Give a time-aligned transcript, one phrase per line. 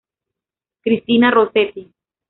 [0.83, 1.93] Christina Rossetti